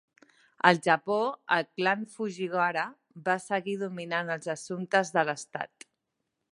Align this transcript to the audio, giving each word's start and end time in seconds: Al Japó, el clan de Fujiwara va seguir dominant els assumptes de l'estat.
Al 0.69 0.79
Japó, 0.85 1.17
el 1.57 1.67
clan 1.81 2.01
de 2.05 2.09
Fujiwara 2.13 2.85
va 3.29 3.37
seguir 3.45 3.77
dominant 3.83 4.35
els 4.37 4.53
assumptes 4.59 5.17
de 5.19 5.31
l'estat. 5.31 5.89